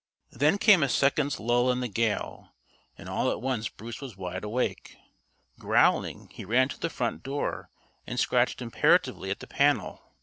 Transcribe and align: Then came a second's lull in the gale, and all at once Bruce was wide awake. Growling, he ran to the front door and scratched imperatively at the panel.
Then 0.31 0.57
came 0.57 0.81
a 0.81 0.89
second's 0.89 1.39
lull 1.39 1.71
in 1.71 1.79
the 1.79 1.87
gale, 1.87 2.55
and 2.97 3.07
all 3.07 3.29
at 3.29 3.39
once 3.39 3.69
Bruce 3.69 4.01
was 4.01 4.17
wide 4.17 4.43
awake. 4.43 4.97
Growling, 5.59 6.29
he 6.33 6.43
ran 6.43 6.69
to 6.69 6.79
the 6.79 6.89
front 6.89 7.21
door 7.21 7.69
and 8.07 8.19
scratched 8.19 8.63
imperatively 8.63 9.29
at 9.29 9.41
the 9.41 9.45
panel. 9.47 10.01